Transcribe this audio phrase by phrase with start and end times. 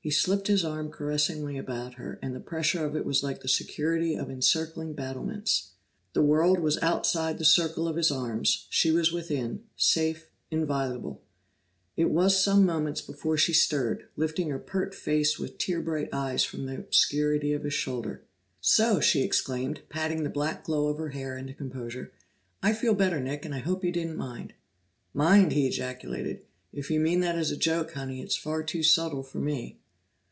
[0.00, 3.46] He slipped his arm caressingly about her, and the pressure of it was like the
[3.48, 5.72] security of encircling battlements.
[6.14, 11.20] The world was outside the circle of his arms; she was within, safe, inviolable.
[11.94, 16.42] It was some moments before she stirred, lifting her pert face with tear bright eyes
[16.42, 18.24] from the obscurity of his shoulder.
[18.62, 22.12] "So!" she exclaimed, patting the black glow of her hair into composure.
[22.62, 24.54] "I feel better, Nick, and I hope you didn't mind."
[25.12, 26.46] "Mind!" he ejaculated.
[26.72, 29.80] "If you mean that as a joke, Honey, it's far too subtle for me."